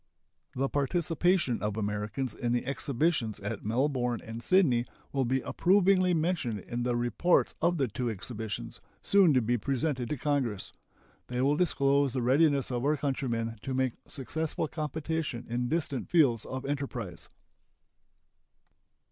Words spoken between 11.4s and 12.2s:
disclose